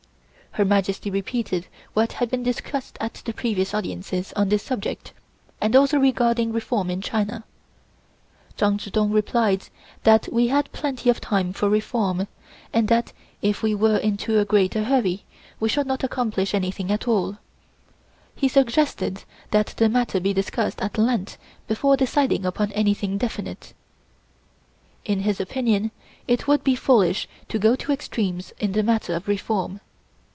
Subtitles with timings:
[0.55, 5.13] Her Majesty repeated what had been discussed at the previous audiences on this subject
[5.61, 7.45] and also regarding reform in China.
[8.57, 9.69] Chang Chih Tung replied
[10.03, 12.27] that we had plenty of time for reform,
[12.73, 15.23] and that if we were in too great a hurry,
[15.61, 17.37] we should not accomplish anything at all.
[18.35, 23.73] He suggested that the matter be discussed at length before deciding upon anything definite.
[25.05, 25.91] In his opinion
[26.27, 29.79] it would be foolish to go to extremes in the matter of reform.